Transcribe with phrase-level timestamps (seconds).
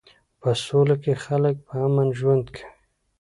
[0.41, 2.65] په سوله کې خلک په امن ژوند کوي.